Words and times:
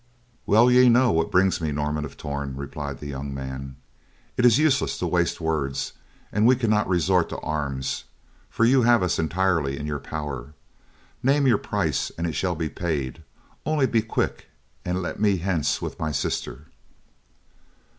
"Well 0.47 0.71
ye 0.71 0.89
know 0.89 1.11
what 1.11 1.29
brings 1.29 1.61
me, 1.61 1.71
Norman 1.71 2.05
of 2.05 2.17
Torn," 2.17 2.55
replied 2.57 2.97
the 2.99 3.05
young 3.05 3.31
man. 3.35 3.75
"It 4.35 4.47
is 4.47 4.57
useless 4.57 4.97
to 4.97 5.05
waste 5.05 5.39
words, 5.39 5.93
and 6.31 6.47
we 6.47 6.55
cannot 6.55 6.87
resort 6.89 7.29
to 7.29 7.37
arms, 7.41 8.05
for 8.49 8.65
you 8.65 8.81
have 8.81 9.03
us 9.03 9.19
entirely 9.19 9.77
in 9.77 9.85
your 9.85 9.99
power. 9.99 10.55
Name 11.21 11.45
your 11.45 11.59
price 11.59 12.11
and 12.17 12.25
it 12.25 12.33
shall 12.33 12.55
be 12.55 12.67
paid, 12.67 13.21
only 13.63 13.85
be 13.85 14.01
quick 14.01 14.47
and 14.83 15.03
let 15.03 15.19
me 15.19 15.37
hence 15.37 15.83
with 15.83 15.99
my 15.99 16.11
sister." 16.11 16.65